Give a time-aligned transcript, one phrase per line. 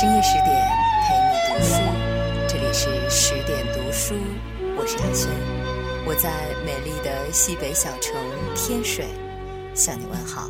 [0.00, 0.46] 深夜十点
[1.02, 1.74] 陪你读书，
[2.48, 4.14] 这里是十点读书，
[4.74, 5.28] 我是亚轩，
[6.06, 8.14] 我在美丽的西北小城
[8.56, 9.04] 天水
[9.74, 10.48] 向你问好。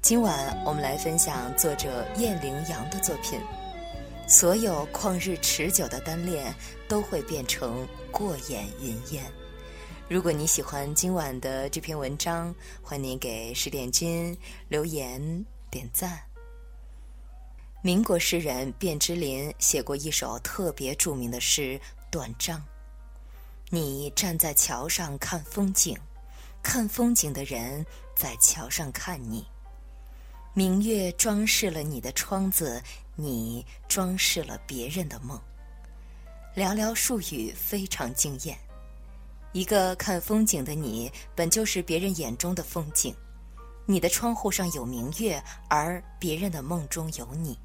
[0.00, 3.38] 今晚我们来分享作者燕羚羊的作品。
[4.26, 6.46] 所有旷日持久的单恋
[6.88, 9.22] 都会变成过眼云烟。
[10.08, 14.34] 如果你喜欢今晚的这篇文章，欢迎给十点君
[14.68, 16.18] 留言点赞。
[17.84, 21.78] 民国诗人卞之琳写过一首特别著名的诗
[22.10, 22.58] 《断章》。
[23.68, 25.94] 你站在桥上看风景，
[26.62, 27.84] 看风景的人
[28.16, 29.46] 在桥上看你。
[30.54, 32.82] 明月装饰了你的窗子，
[33.16, 35.38] 你装饰了别人的梦。
[36.56, 38.58] 寥寥数语非常惊艳。
[39.52, 43.14] 一个看风景的你，本就是别人眼中的风景。
[43.84, 45.38] 你的窗户上有明月，
[45.68, 47.58] 而别人的梦中有你。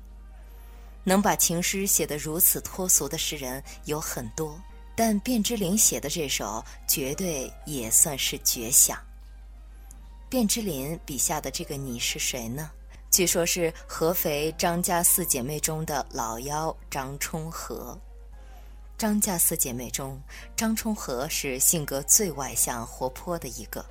[1.03, 4.59] 能把情诗写得如此脱俗的诗人有很多，
[4.95, 8.97] 但卞之琳写的这首绝对也算是绝响。
[10.29, 12.69] 卞之琳笔下的这个你是谁呢？
[13.09, 17.97] 据说是合肥张家四姐妹中的老幺张充和。
[18.95, 20.21] 张家四姐妹中，
[20.55, 23.83] 张充和是性格最外向、活泼的一个。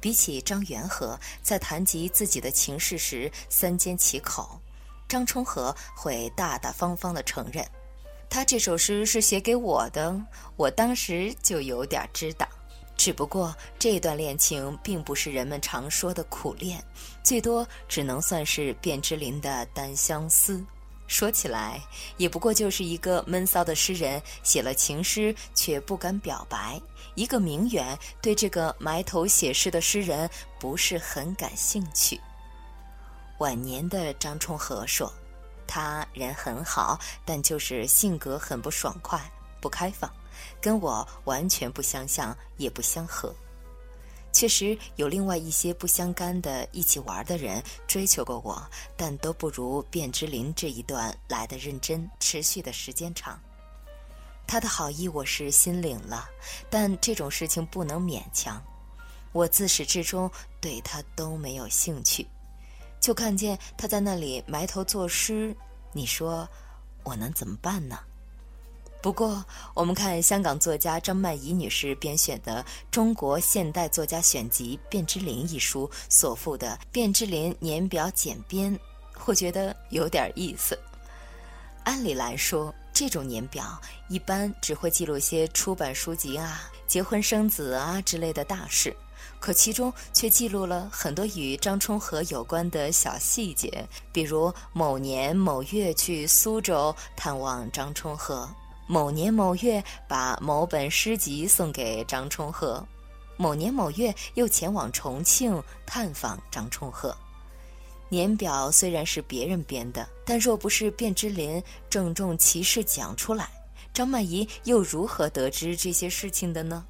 [0.00, 4.58] 比起张元和，在谈及自己的情事时三缄其口。
[5.08, 7.66] 张充和会大大方方的承认，
[8.28, 10.20] 他这首诗是写给我的，
[10.56, 12.46] 我当时就有点知道。
[12.96, 16.82] 只不过这段恋情并不是人们常说的苦恋，
[17.22, 20.62] 最多只能算是卞之琳的单相思。
[21.06, 21.80] 说起来，
[22.16, 26.78] 也不过就是一个闷骚的诗人写了情诗却不敢表白，
[27.14, 32.20] 一个名媛对这个埋头写诗的诗人不是很感兴趣。
[33.38, 35.12] 晚年的张充和说
[35.66, 39.20] ：“他人很好，但就是性格很不爽快、
[39.60, 40.12] 不开放，
[40.60, 43.34] 跟我完全不相像，也不相合。
[44.32, 48.60] 确实有另外一些不相干的一起玩的人追求过我，
[48.96, 53.40] 但都不如卞之琳这一段来的认真、持续的时间长。
[54.46, 56.28] 他的好意我是心领了，
[56.68, 58.62] 但这种事情不能勉强。
[59.32, 60.30] 我自始至终
[60.60, 62.26] 对他都没有兴趣。”
[63.00, 65.54] 就看见他在那里埋头作诗，
[65.92, 66.48] 你说
[67.04, 67.98] 我能怎么办呢？
[69.00, 69.44] 不过
[69.74, 78.76] 我们看香港作家张曼怡女士编选的《中国现代作家选集》卞之琳一书所附的卞之琳年表简编，
[79.14, 80.76] 会觉得有点意思。
[81.84, 88.94] 按理来说，这种年表一般只会记录些出版书籍啊、结婚生子啊之类的大事。
[89.40, 98.48] 可其中却记录了很多与张充和有关的小细节，比如某年某月去苏州探望张充和，
[98.86, 102.84] 某年某月把某本诗集送给张充和，
[103.36, 107.16] 某年某月又前往重庆探访张充和。
[108.10, 113.48] 年表虽然是别人编的，但若不是卞之琳郑重其事讲出来，
[113.92, 116.84] 张曼怡又如何得知这些事情的呢？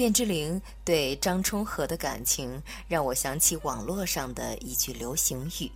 [0.00, 5.70] 卞之琳对张充和的感情，让我想起网络上的一句流行语：“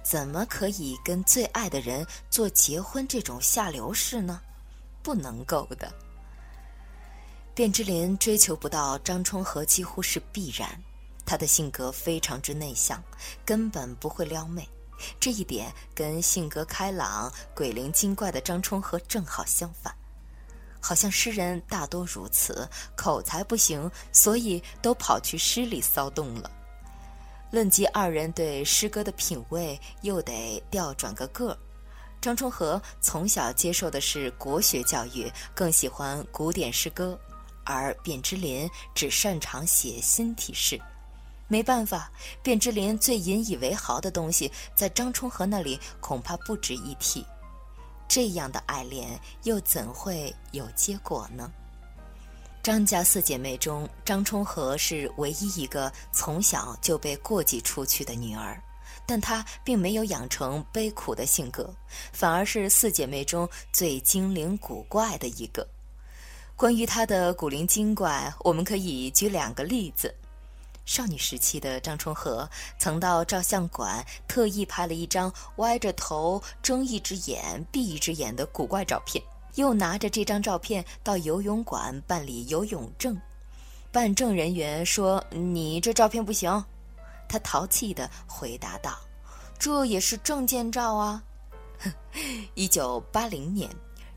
[0.00, 4.40] 怎么可以跟最爱的人做结婚这种下流事呢？
[5.02, 5.92] 不能够的。”
[7.52, 10.80] 卞之琳追求不到张充和几乎是必然，
[11.26, 13.02] 他的性格非常之内向，
[13.44, 14.68] 根本不会撩妹，
[15.18, 19.92] 这一点跟性格开朗、鬼灵精怪的张充和正好相反。
[20.82, 26.50] 好像诗人大多如此，口才不行，所以都跑去诗里骚动了。
[27.50, 31.58] 论及二人对诗歌的品味，又得调转个个儿。
[32.20, 37.18] 张充和从小接受的是国学教育，更喜欢古典诗歌，
[37.64, 40.80] 而卞之琳只擅长写新体诗。
[41.48, 42.10] 没办法，
[42.42, 47.26] 卞之琳最引以为豪的东西，在张充和那里恐怕不值一提。
[48.12, 51.50] 这样的爱恋又怎会有结果呢？
[52.62, 58.62] 张家四姐妹中，张充和是唯一一个从小就被过继出去的女儿，
[59.06, 61.74] 但她并没有养成悲苦的性格，
[62.12, 65.66] 反而是四姐妹中最精灵古怪的一个。
[66.54, 70.14] 关于她的古灵精怪，我们可以举两个例子。
[70.84, 72.48] 少女时期的张充和
[72.78, 79.22] 曾到照相馆特意拍了一张歪着头、睁一只眼闭一只眼的古怪照片，
[79.54, 83.18] 又拿着这张照片到游泳馆办理游泳证。
[83.90, 86.64] 办证人员说：“你这照片不行。”
[87.28, 88.98] 他淘气地回答道
[89.58, 91.22] ：“这也是证件照啊！”
[91.78, 91.92] 哼，
[92.54, 93.70] 一九八零年，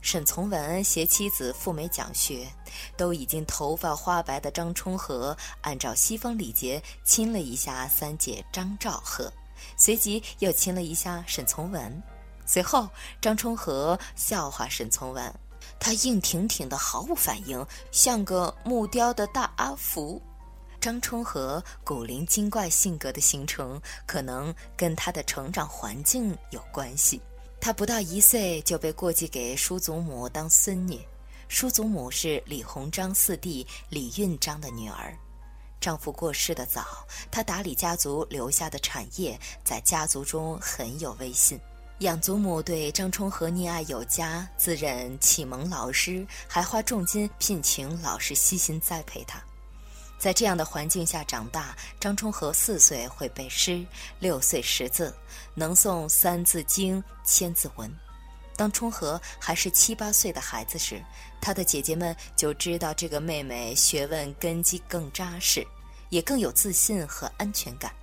[0.05, 2.47] 沈从文携妻子赴美讲学，
[2.95, 9.33] 都已经头发花白的张充和，按照西方礼节亲了一下三姐张兆和，
[9.75, 12.03] 随即又亲了一下沈从文。
[12.45, 12.87] 随后，
[13.19, 15.33] 张充和笑话沈从文，
[15.79, 20.21] 他硬挺挺的，毫无反应，像个木雕的大阿福。
[20.79, 27.19] 张充和古灵精怪性格的形成，可能跟他的成长环境有关系。
[27.59, 30.99] 他不到一岁就被过继给叔祖母当孙女，
[31.47, 35.17] 叔祖母是李鸿章四弟李运章的女儿。
[35.81, 41.59] 丈夫过世的早，她打理家族留下的产业，在家族中很有威信。
[41.99, 49.41] 养祖母对张充和溺爱有加，自认启蒙老师，还花重金聘请老师悉心栽培他。
[50.17, 53.85] 在这样的环境下长大，张充和四岁会背诗，
[54.19, 55.15] 六岁识字，
[55.53, 57.89] 能诵《三字经》《千字文》。
[58.57, 61.03] 当充和还是七八岁的孩子时，
[61.41, 65.67] 他的姐姐们就知道这个妹妹学问根基更扎实，
[66.09, 67.93] 也更有自信和安全感。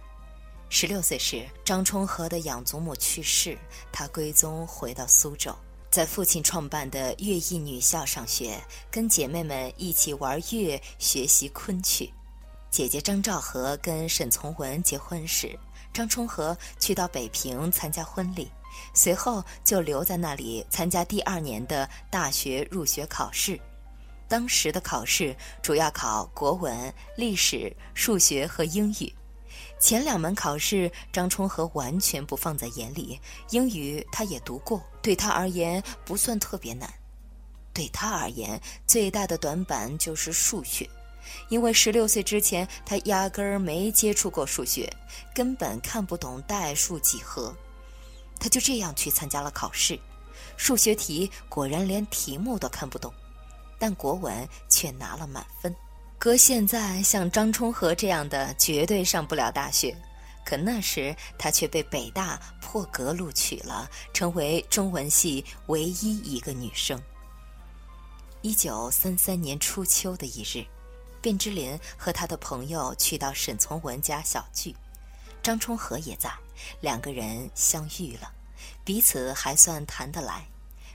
[0.69, 3.57] 十六岁时，张充和的养祖母去世，
[3.91, 5.57] 他归宗回到苏州。
[5.93, 8.59] 在父亲创办的乐艺女校上学，
[8.91, 12.11] 跟姐妹们一起玩乐、学习昆曲。
[12.71, 15.55] 姐姐张兆和跟沈从文结婚时，
[15.93, 18.51] 张充和去到北平参加婚礼，
[18.95, 23.61] 随后就留在那里参加第二年的大学入学考试。
[24.27, 29.13] 当时的考试主要考国文、历史、数学和英语。
[29.83, 33.21] 前两门考试，张充和完全不放在眼里。
[33.51, 36.89] 英语他也读过，对他而言不算特别难。
[37.75, 40.89] 对他而言，最大的短板就是数学，
[41.49, 44.89] 因为十六岁之前他压根儿没接触过数学，
[45.35, 47.53] 根本看不懂代数几何。
[48.39, 49.99] 他就这样去参加了考试，
[50.57, 53.13] 数学题果然连题目都看不懂，
[53.81, 55.75] 但国文却拿了满分。
[56.23, 59.93] 搁现在，像张充和这样的绝对上不了大学，
[60.45, 66.97] 可那时他却被北大破格录取了，成为中文系唯一一个女生。
[68.41, 70.65] 一九三三年初秋的一日，
[71.21, 74.73] 卞之琳和他的朋友去到沈从文家小聚，
[75.43, 76.33] 张充和也在，
[76.81, 78.31] 两个人相遇了，
[78.85, 80.47] 彼此还算谈得来。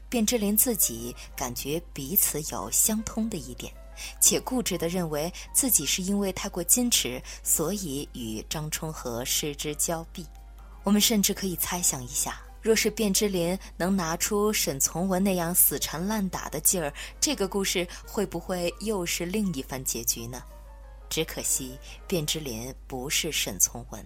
[0.10, 3.74] 卞之琳自己感觉彼此有相通的一点。
[4.20, 10.26] 且固执地认为自己是因为太过矜持，所以与张充和失之交臂。
[10.84, 20.42] 我们甚至可以猜想一下，若是卞之琳能拿出沈从文那样死缠烂打的劲儿，这个故事会不会又是另一番结局呢？
[21.10, 21.78] 只可惜
[22.08, 24.06] 卞之琳不是沈从文，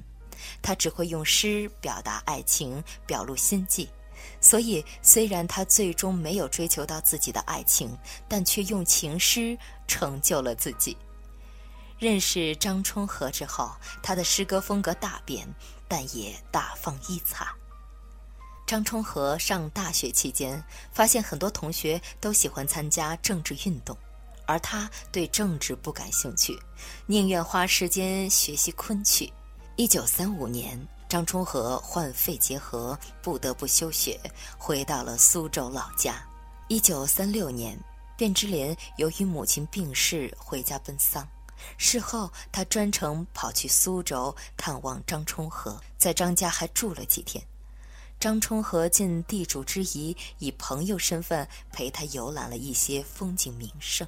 [0.62, 3.90] 他只会用诗表达爱情，表露心迹。
[4.42, 7.96] 所以，虽然他最终没有追求到自己的爱情，
[8.28, 9.56] 但却用情诗
[9.88, 10.98] 成就了自己。
[12.00, 13.72] 认识张充和之后，
[14.02, 15.48] 他的诗歌风格大变，
[15.88, 17.46] 但也大放异彩。
[18.66, 23.96] 张充和上大学期间，发现很多同学都喜欢参加政治运动，
[24.48, 26.58] 而他对政治不感兴趣，
[27.06, 29.32] 宁愿花时间学习昆曲。
[29.76, 30.80] 一九三五年。
[31.12, 34.18] 张充和患肺结核，不得不休学，
[34.58, 36.26] 回到了苏州老家。
[36.70, 37.78] 一九三六年，
[38.18, 41.28] 卞之琳由于母亲病逝，回家奔丧。
[41.78, 47.46] 事后，他专程跑去苏州探望张充和，在张家还住了几天。
[48.18, 54.08] 张充和尽地主之谊，以朋友身份陪他游览了一些风景名胜。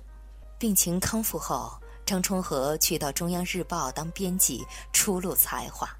[0.57, 5.93] 病情康复后，张充和去到中央日报当编辑，初露才华。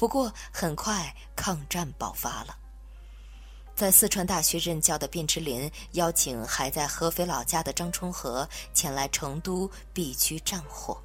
[0.00, 2.56] 不过，很快抗战爆发了。
[3.76, 10.98] 在四川大学任教的卞之琳邀请还在合肥老家的张充和前来成都避居战火。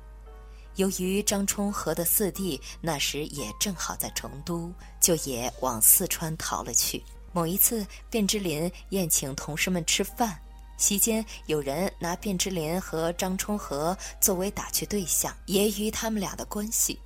[0.75, 4.71] 由于张充和的四弟那时也正好在成都，
[5.01, 7.03] 就也往四川逃了去。
[7.33, 10.39] 某一次，卞之琳宴请同事们吃饭，
[10.77, 16.97] 席间有人拿卞之琳和张充和作为打趣对象，揶揄他们俩的关系。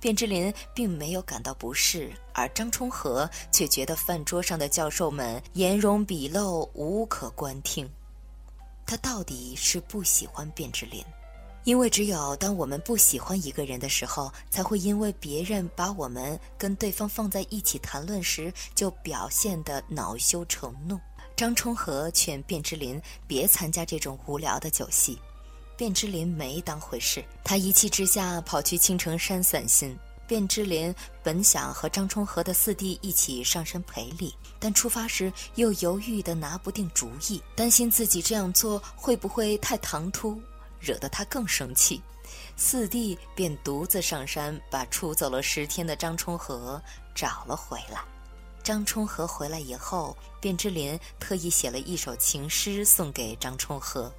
[0.00, 7.88] 卞之琳并没有感到不适，而张充和却觉得饭桌上的教授们颜容鄙陋，无可观听。
[8.86, 11.04] 他到底是不喜欢卞之琳，
[11.64, 20.98] 因为只有当我们不喜欢一个人的时候，才会因为别人把我们跟对方放在一起谈论时，就表现得恼羞成怒。
[21.36, 25.18] 张充和劝卞之琳别参加这种无聊的酒席。
[25.80, 29.98] 卞之琳没当回事，他一气之下跑去青城山散心。
[30.28, 40.38] 卞之琳本想和张充和的四弟一起上山赔礼，但出发时又犹豫的拿不定主意，担心自己这样做会不会太唐突，
[40.78, 42.02] 惹得他更生气。
[42.58, 46.78] 四弟便独自上山，把出走了十天的张充和
[47.14, 48.04] 找了回来。
[48.62, 54.12] 张充和回来以后，卞之琳特意写了一首情诗送给张充和，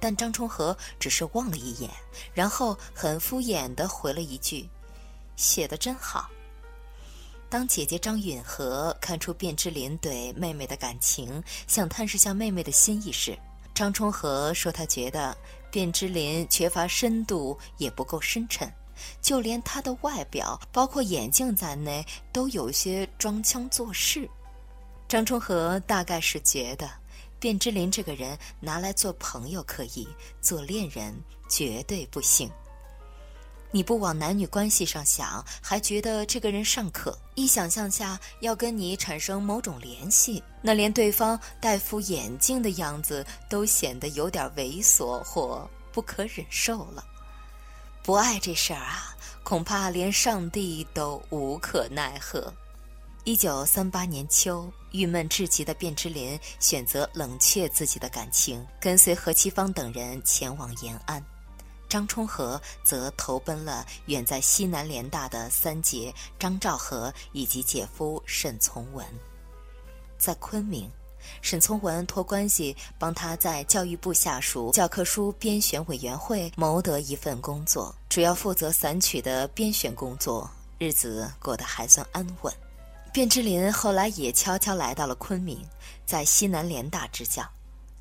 [0.00, 1.90] 但张充和只是望了一眼，
[2.34, 4.68] 然后很敷衍地回了一句。
[5.36, 6.30] 写的真好。
[7.48, 13.38] 当姐姐张允和看出卞之琳对妹妹的感情，想探视下妹妹的心意时，
[13.72, 15.36] 张充和说他觉得
[15.70, 18.70] 卞之琳缺乏深度，也不够深沉，
[19.22, 24.28] 就连她的外表，包括眼镜在内，都有些装腔作势。
[25.06, 26.90] 张充和大概是觉得，
[27.46, 30.08] 卞之琳这个人拿来做朋友可以，
[30.40, 31.14] 做恋人
[31.48, 32.50] 绝对不行。
[33.70, 47.04] 你不往男女关系上想，还觉得这个人尚可；一想象下要跟你产生某种联系，那连对方戴副眼镜的样子都显得有点猥琐或不可忍受了。
[48.02, 52.52] 不爱这事儿啊，恐怕连上帝都无可奈何。
[53.26, 61.20] 一九三八年秋，郁闷至极的卞之琳选择冷却自己的感情，跟随何其芳等人前往延安。
[61.88, 69.04] 张充和则投奔了远在西南联大的三姐张兆和以及姐夫沈从文。
[70.16, 70.88] 在昆明，
[71.42, 82.54] 沈从文托关系帮他在教育部下属教科书编选委员会谋得一份工作，主要负责散曲的编选工作，日子过得还算安稳。
[83.16, 85.66] 卞之琳后来也悄悄来到了昆明，
[86.04, 87.42] 在西南联大支教。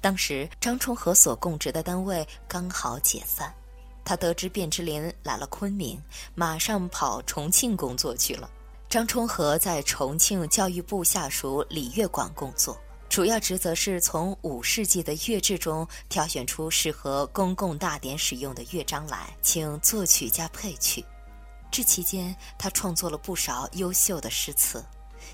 [0.01, 3.55] 当时张充和所供职的单位刚好解散。
[4.03, 5.97] 他得知卞之琳来了昆明，
[6.33, 8.51] 马上跑重庆工作去了。
[8.89, 21.05] 张充和在重庆教育部下属礼乐馆工作，主要职责是从五世纪的乐制中挑选出适合公共大典使用的乐章来，请作曲家配曲。
[21.71, 24.83] 这期间，他创作了不少优秀的诗词，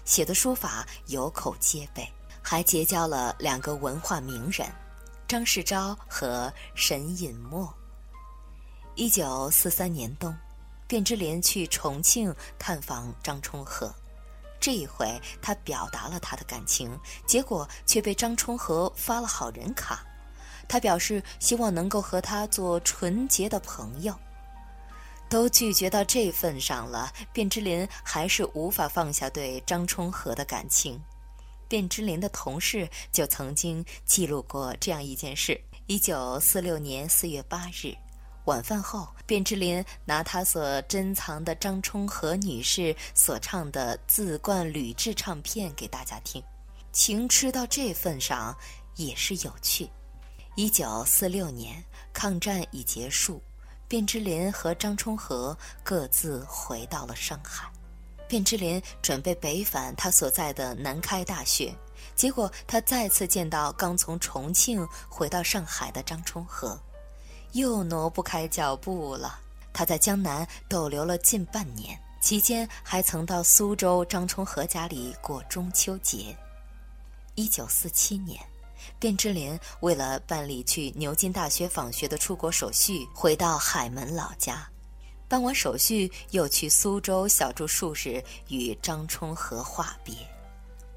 [0.06, 2.08] 写的书法有口皆碑，
[2.42, 4.68] 还结交了两个文化名人：
[5.28, 7.74] 张世钊和沈尹默。
[8.96, 10.36] 一九四三年冬，
[10.88, 13.94] 卞之琳去重庆看访张充和。
[14.60, 16.96] 这一回，他表达了他的感情，
[17.26, 20.06] 结果却被张充和发了好人卡。
[20.68, 24.16] 他表示希望能够和他做纯洁的朋友。
[25.32, 31.02] 都拒绝到这份上了，卞之琳还是无法放下对张充和的感情。
[31.70, 35.58] 卞之琳的同事就曾经记录过这样一件事：
[35.88, 37.96] 一九四六年四月八日。
[38.44, 46.44] 晚饭后，卞之琳拿他所珍藏的张充和女士所唱的自冠吕雉唱片给大家听，
[46.92, 48.54] 情吃到这份上
[48.98, 49.90] 也是有趣。
[50.58, 53.42] 一九四六年，抗战已结束，
[53.92, 57.70] 卞之琳和张充和各自回到了上海。
[58.30, 61.76] 卞之琳准备北返他所在的南开大学，
[62.16, 66.80] 结果他再次见到刚从重庆回到上海的张充和。
[67.52, 69.38] 又挪不开脚步了。
[69.74, 76.34] 他在江南逗留了近半年，期间还曾到苏州张充和家里过中秋节。
[77.36, 78.42] 一九四七年，
[79.02, 84.70] 卞之琳为了办理去牛津大学访学的出国手续，回到海门老家。
[85.28, 90.14] 办完手续，又去苏州小住数日，与张充和话别。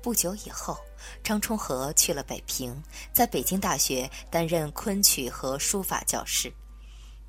[0.02, 0.78] 不久以后。
[1.22, 2.82] 张充和去了北平，
[3.12, 6.50] 在北京大学担任昆曲和书法教师。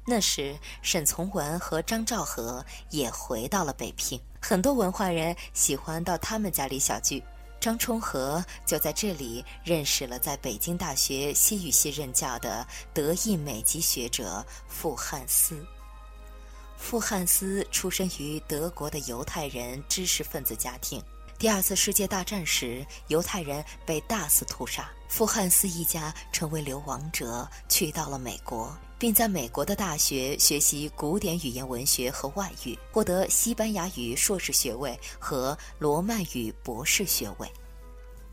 [0.05, 7.21] 那时，沈从文和张兆和也回到了北平，很多文化人喜欢到他们家里小聚。
[7.65, 15.65] 张充和就在这里认识了在北京大学西语系任教的德意美籍学者傅汉思。
[16.77, 21.01] 傅汉思出身于德国的犹太人知识分子家庭。
[21.39, 37.51] 第二次世界大战时，犹太人被大肆屠杀，傅汉斯一家成为流亡者，去到了美国，并在美国的大学学习古典语言文学和外语，获得西班牙语硕士学位和罗曼语博士学位。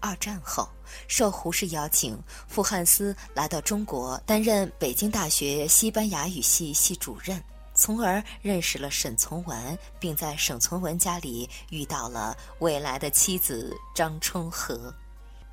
[0.00, 0.68] 二战后，
[1.06, 7.42] 受胡适邀请，傅汉斯来到中国，担任北京大学西班牙语系系主任。
[7.74, 14.94] 从而认识了沈从文，并在沈从文家里遇到了未来的妻子张充和。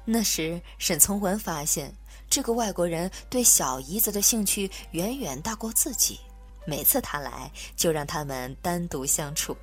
[0.04, 1.96] 那时，沈从文发现
[2.30, 6.20] 这个外国人对小姨子的兴趣远远大过自己，
[6.66, 9.58] 每次他来就让他们单独相处。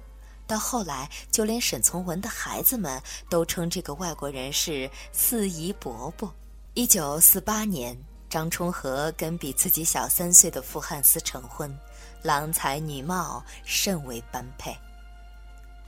[0.48, 6.32] 到后来，就连沈从文的孩子们都称这个外国人是四姨伯伯。
[6.74, 7.96] 一九四八年，
[8.28, 11.76] 张充和跟比自己小三岁的傅汉思成婚，
[12.22, 14.76] 郎才女貌，甚为般配。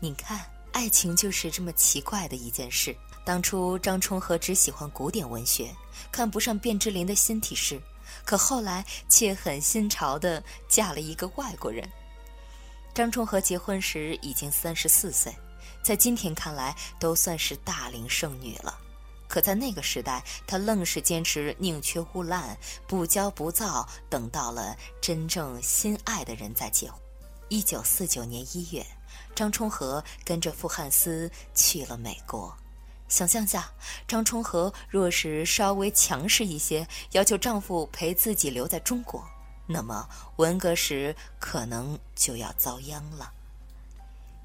[0.01, 2.97] 你看，爱情就是这么奇怪的一件事。
[3.29, 5.71] 当初张充和只喜欢古典文学，
[6.11, 7.79] 看不上卞之琳的新体诗，
[8.25, 11.87] 可后来却很新潮的嫁了一个外国人。
[12.95, 15.31] 张充和结婚时已经三十四岁，
[15.83, 18.75] 在今天看来都算是大龄剩女了。
[19.29, 22.57] 可在那个时代，她愣是坚持宁缺毋滥，
[22.87, 26.99] 不骄不躁，等到了真正心爱的人再结婚。
[27.51, 28.87] 一九四九年一月，
[29.35, 32.57] 张充和跟着傅汉思去了美国。
[33.09, 33.71] 想象下，
[34.07, 39.27] 张充和若是稍微强势一些，要求丈夫陪自己留在中国。
[39.67, 43.33] 那么文革时可能就要遭殃了。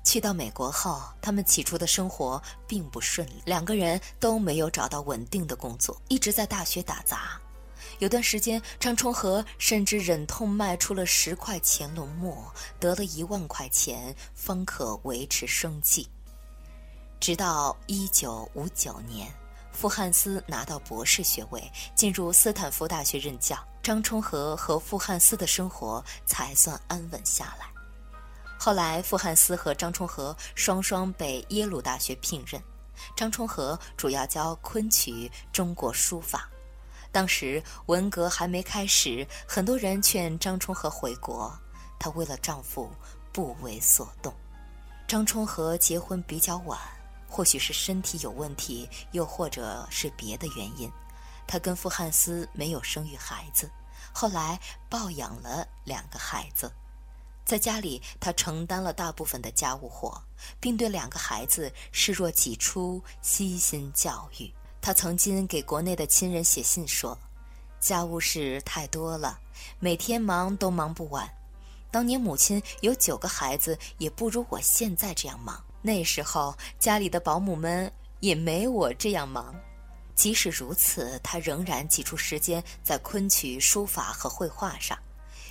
[0.03, 7.39] 去到美国后，他们起初的生活并不顺利，两个人都没有找到稳定的工作，一直在大学打杂。
[8.00, 16.08] 有段时间，张充和甚至忍痛卖出了十块钱龙墨，得了一万块钱，方可维持生计。
[17.24, 19.34] 直到一九五九年。
[19.72, 23.58] 傅汉思拿到博士学位，进入斯坦福大学任教。
[23.82, 27.68] 张充和和傅汉思的生活才算安稳下来。
[28.60, 32.62] 后来，傅汉思和张充和双双被耶鲁大学聘任。
[33.15, 36.50] 张充和主要教昆曲、中国书法。
[37.10, 41.58] 当时文革还没开始，很多人劝张充和回国，
[41.98, 42.92] 她为了丈夫
[43.32, 44.34] 不为所动。
[45.08, 46.77] 张充和结婚比较晚。
[47.34, 50.88] 或许是身体有问题，又或者是别的原因，
[51.48, 53.68] 她跟傅汉思没有生育孩子。
[54.13, 56.72] 后来抱养了两个孩子，
[57.44, 60.22] 在家里她承担了大部分的家务活，
[60.60, 64.54] 并对两个孩子视若己出，悉心教育。
[64.80, 67.18] 她曾经给国内的亲人写信说
[67.82, 69.39] ：“家务事太多了，
[69.80, 71.28] 每天忙都忙不完。
[71.89, 77.91] 当年母亲有九个孩子，也不如我现在这样忙。”那时候家里的保姆们
[78.22, 79.54] 也没我这样忙，
[80.15, 84.98] 即使如此，他仍然挤出时间在昆曲、书法和绘画上。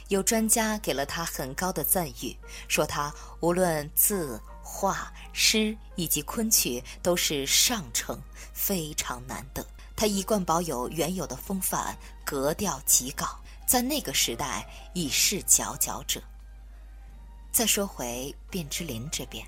[0.08, 8.18] 有专家给了他很高的赞誉，说他无论字、画、诗以及昆曲都是上乘，
[8.54, 9.64] 非常难得。
[9.94, 13.26] 他一贯保有原有的风范，格调极高，
[13.66, 16.20] 在那个时代已是佼佼者。
[17.52, 19.46] 再说回卞之琳这边。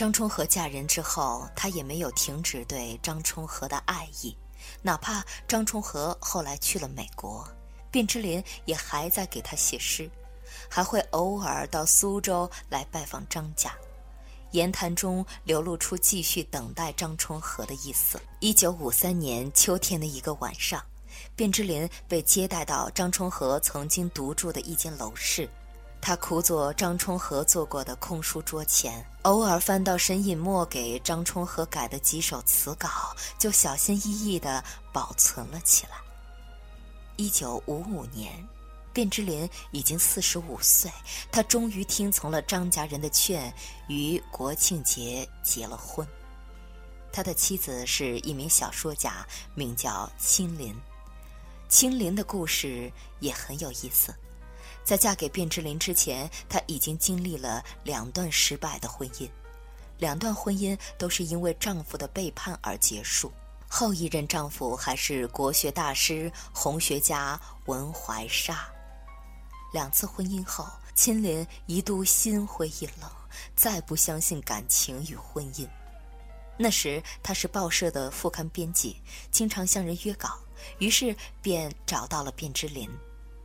[0.00, 4.34] 张充和嫁人之后，她也没有停止对张充和的爱意，
[4.80, 7.46] 哪怕张充和后来去了美国，
[7.90, 10.10] 卞之琳也还在给他写诗，
[10.70, 13.74] 还会偶尔到苏州来拜访张家，
[14.52, 18.18] 言谈中流露出继续等待张充和的意思。
[18.38, 20.82] 一九五三年秋天的一个晚上，
[21.36, 25.46] 卞之琳被接待到张充和曾经独住的一间楼室。
[26.02, 32.88] 他苦坐张充和坐过的空书桌前，偶尔翻到沈尹默给张充和改的几首词稿，
[33.38, 35.92] 就小心翼翼地保存了起来。
[37.16, 38.32] 一九五五年，
[38.94, 40.90] 卞之琳已经四十五岁，
[41.30, 43.52] 他终于听从了张家人的劝，
[43.88, 46.06] 于国庆节结了婚。
[47.12, 50.74] 他的妻子是一名小说家，名叫青林。
[51.68, 54.14] 青林的故事也很有意思。
[54.84, 59.28] 在嫁给卞之琳之前，她已经经历了两段失败的婚姻，
[59.98, 63.32] 两段婚姻都是因为丈夫的背叛而结束。
[63.68, 68.68] 后一任丈夫还是国学大师、红学家文怀沙。
[69.72, 70.66] 两次婚姻后，
[70.96, 73.08] 青林一度心灰意冷，
[73.54, 75.68] 再不相信感情与婚姻。
[76.56, 80.36] 那时她是报社的副刊编辑，经常向人约稿，
[80.78, 82.90] 于是便找到了卞之琳。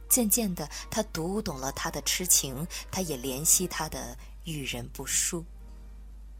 [0.09, 5.43] 渐渐的，他读懂了他的痴情，他也怜惜他的遇人不淑。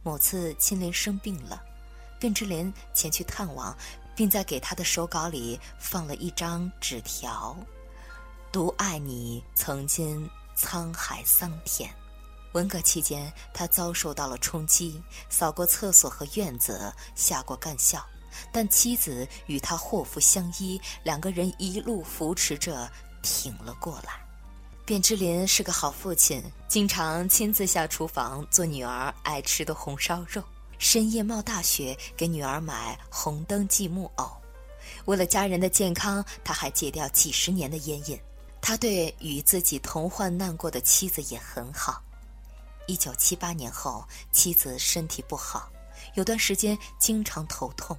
[0.04, 1.64] 某次青林生病了，
[2.20, 3.76] 卞之琳前去探望，
[4.16, 7.58] 并在给他的手稿里放了一张纸条
[8.52, 11.90] ：“独爱你，曾经沧海桑田。”
[12.54, 18.02] 文革期间，他遭受到了冲击，扫过厕所和院子，下过干校，
[18.52, 22.90] 但妻子与他祸福相依，两个人一路扶持着。
[23.26, 24.24] 挺了过来，
[24.86, 30.42] 卞之琳是个好父亲，经常亲自下厨房做女儿爱吃的红烧肉，
[30.78, 34.32] 深夜冒大雪给女儿买红灯记木偶。
[35.06, 38.18] 为了家人的健康，他还戒掉几十年的烟瘾。
[38.62, 42.02] 他对与自己同患难过的妻子也很好。
[42.88, 45.70] 一九七八年后，妻子身体不好，
[46.14, 47.98] 有段时间经常头痛，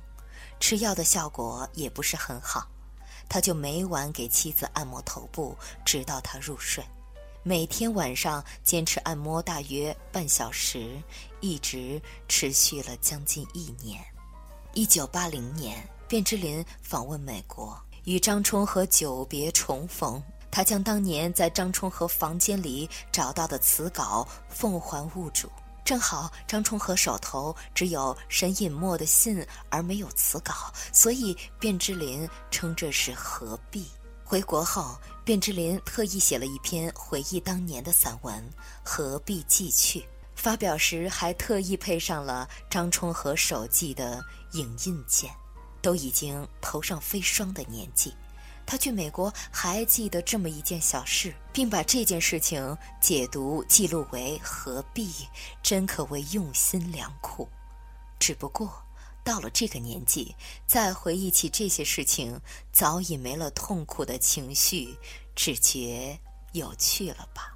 [0.59, 2.67] 吃药的效果也不是很好，
[3.29, 6.85] 他就每晚给妻子按摩头部，直到她入睡。
[7.43, 11.01] 每天晚上坚持按摩大约半小时，
[11.41, 14.05] 一直持续了将近一年。
[14.75, 20.23] 一九八零年，卞之琳访问美国，与张充和久别重逢。
[20.51, 25.51] 他将当年在张充和房间里找到的词稿奉还物主。
[25.87, 30.53] 正好张充和手头只有沈尹默的信，而没有词稿，
[30.93, 33.87] 所以卞之琳称这是何必。
[34.25, 38.35] 回国后，卞之琳特意写了一篇回忆当年的散文
[38.83, 40.01] 《何必寄去》，
[40.35, 44.21] 发表时还特意配上了张充和手记的
[44.55, 45.31] 影印件。
[45.83, 48.13] 都已经头上飞霜的年纪，
[48.67, 55.11] 他去美国还记得这么一件小事，并把这件事情解读记录为何必，
[55.63, 57.49] 真可谓用心良苦。
[58.19, 58.83] 只不过。
[59.25, 60.37] 到了这个年纪，
[60.69, 64.97] 再回忆起这些事情，早已没了痛苦的情绪，
[65.35, 66.17] 只觉
[66.53, 67.53] 有趣了吧。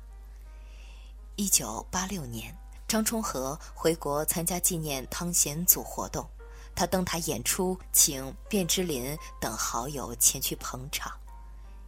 [1.37, 2.53] 一九八六年，
[2.89, 6.29] 张充和回国参加纪念汤显祖活动，
[6.75, 11.13] 他登台演出，请卞之琳等好友前去捧场。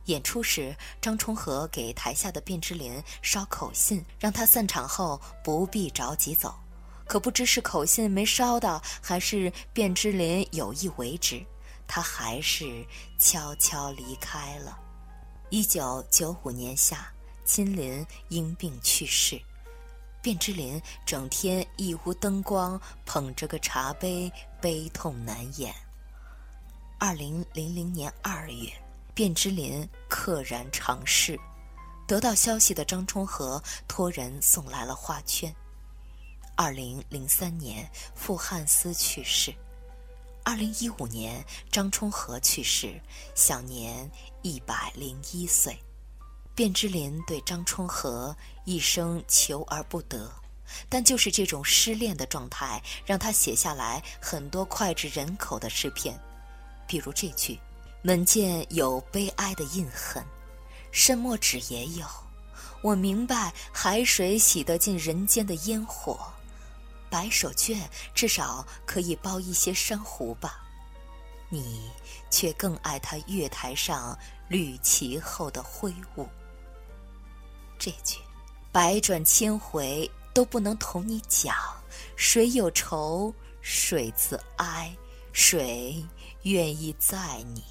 [0.06, 6.54] 演出时，张充和给台下的卞之琳捎口信，让他散场后不必着急走。
[7.06, 11.44] 可不知是口信没捎到，还是卞之琳有意为之，
[11.86, 12.84] 他还是
[13.18, 14.78] 悄悄离开了。
[15.50, 17.06] 一九九五年夏，
[17.44, 19.40] 亲临因病去世，
[20.22, 25.74] 卞之琳整天一屋灯光，捧着个茶杯，悲痛难掩。
[26.96, 28.72] 二零零零年二月，
[29.16, 31.36] 卞之琳溘然长逝，
[32.06, 35.52] 得到消息的张充和托人送来了花圈。
[36.54, 39.52] 二零零三年，傅汉思去世。
[40.44, 43.00] 二零一五年，张充和去世，
[43.34, 44.08] 享年
[44.42, 45.76] 一百零一岁。
[46.54, 50.30] 卞之琳对张充和一生求而不得，
[50.88, 56.18] 但就是这种失恋的状态，让他写下来很多脍炙人口的诗篇，
[56.86, 57.58] 比如这句
[58.02, 60.24] ：“门见有悲哀的印痕，
[60.90, 62.06] 深墨纸也有。
[62.82, 66.18] 我明白，海水洗得尽人间的烟火。”
[67.10, 67.76] 白手绢
[68.14, 70.62] 至少可以包一些珊瑚吧，
[71.50, 71.90] 你
[72.30, 76.26] 却更爱他月台上绿旗后的灰雾。
[77.78, 78.18] 这句，
[78.72, 81.54] 百转千回都不能同你讲，
[82.16, 84.90] 水有愁水自哀，
[85.30, 86.02] 水
[86.44, 87.62] 愿意载你？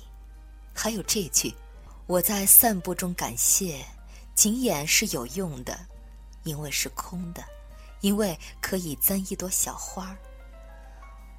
[0.75, 1.51] 还有这句，
[2.05, 3.83] 我在散步中感谢，
[4.35, 5.75] 景眼是有用的，
[6.43, 7.43] 因为是空的。
[8.01, 10.17] 因为可以簪一朵小花儿，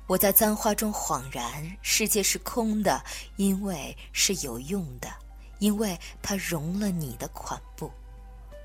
[0.09, 3.01] 我在簪花中恍然，世界是空的，
[3.37, 5.09] 因为是有用的，
[5.61, 7.89] 因为它容了你的款步。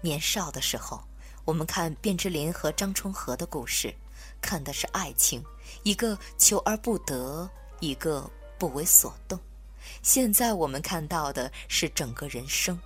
[0.02, 1.04] 年少的时候，
[1.46, 3.94] 我们看卞之琳和张充和的故事，
[4.42, 5.44] 看的是爱情，
[5.84, 9.40] 一个求而不得，一个不为所动。
[10.02, 12.80] 现在我们看到的是整个人生，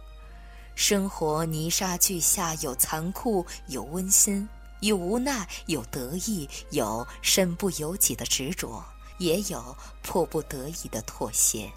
[0.75, 4.47] 生活泥沙俱下，有残酷，有温馨。
[4.81, 8.83] 有无奈，有得意，有身不由己的执着，
[9.19, 11.71] 也有迫不得已的妥协。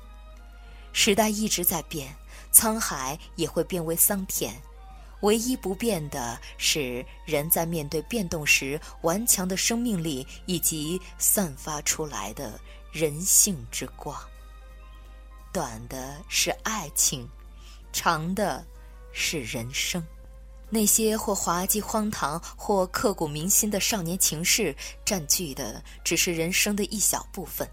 [0.94, 2.16] 时代一直在变，
[2.50, 4.54] 沧海也会变为桑田，
[5.24, 12.60] 唯一不变的是人在面对变动时顽强的生命力以及散发出来的
[12.92, 14.14] 人性之光。
[15.50, 17.26] 短的是爱情，
[17.90, 18.62] 长的
[19.12, 20.04] 是人生。
[20.68, 27.66] 那些或滑稽荒唐、或刻骨铭心的少年情事，占据的只是人生的一小部分。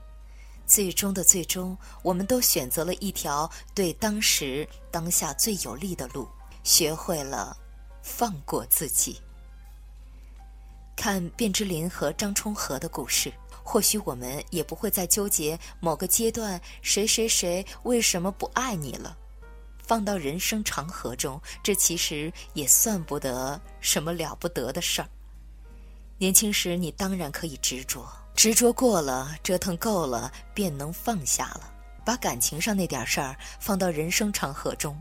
[0.65, 6.29] 最终的最终，我们都选择了一条对当时当下最有利的路，
[6.63, 7.55] 学会了
[8.01, 9.21] 放过自己。
[10.95, 19.17] 看卞之琳和张充和的故事，或许我们也不会再纠结某个阶段谁谁谁为什么不爱你了。
[19.83, 25.09] 放到人生长河中，这其实也算不得什么了不得的事儿。
[26.17, 31.73] 年轻时你当然可以执着，执着过了，折腾够了，便能放下了。
[32.05, 34.99] 把感情上那点事儿放到人生长河中，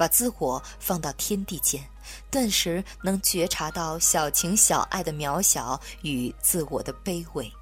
[0.00, 1.86] 把自我放到天地间，
[2.30, 7.52] 顿时能觉察到小情小爱的渺小与自我的卑微。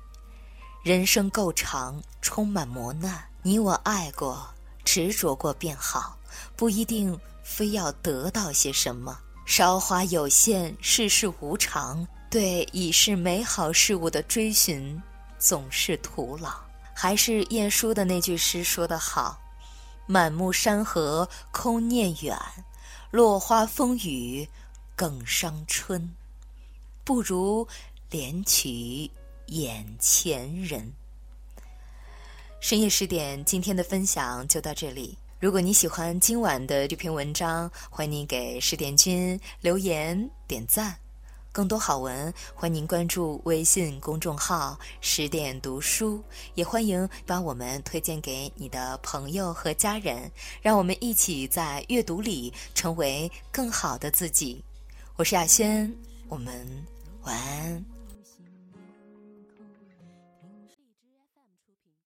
[0.85, 4.49] 人生够长，充满磨难，你我爱过，
[4.85, 6.17] 执着过便好。
[6.55, 15.03] 不一定非要得到些什么，韶华有限，世事无常，对已是美好事物的追寻
[15.41, 16.53] 总是徒劳。
[16.95, 19.37] 还是晏殊的那句诗说得好
[20.09, 22.37] ：“满目山河空念远，
[23.13, 24.49] 落花风雨
[24.97, 26.13] 更伤春。
[27.05, 27.69] 不如
[28.11, 29.11] 怜取
[29.47, 30.93] 眼前人。”
[32.61, 35.17] 深夜十点，今天的分享就到这里。
[35.39, 40.99] 如果你喜欢今晚的这篇文章，欢迎你给十点君留言点赞。
[41.59, 46.23] 更多好文，欢迎关注微信公众号“十点读书”，
[46.55, 50.31] 也欢迎把我们推荐给你的朋友和家人，
[50.63, 54.63] 让我们一起在阅读里成为更好的自己。
[55.17, 55.93] 我是亚轩，
[56.29, 56.65] 我们
[57.25, 57.98] 晚安。